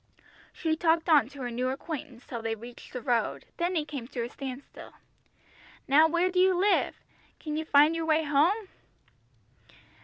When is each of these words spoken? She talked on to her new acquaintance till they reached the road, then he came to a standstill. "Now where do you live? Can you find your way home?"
She 0.51 0.75
talked 0.75 1.07
on 1.09 1.29
to 1.29 1.41
her 1.43 1.51
new 1.51 1.69
acquaintance 1.69 2.25
till 2.25 2.41
they 2.41 2.55
reached 2.55 2.91
the 2.91 3.03
road, 3.03 3.45
then 3.57 3.75
he 3.75 3.85
came 3.85 4.07
to 4.07 4.23
a 4.23 4.29
standstill. 4.29 4.93
"Now 5.87 6.07
where 6.07 6.31
do 6.31 6.39
you 6.39 6.55
live? 6.59 6.95
Can 7.39 7.55
you 7.55 7.65
find 7.65 7.95
your 7.95 8.07
way 8.07 8.23
home?" 8.23 8.69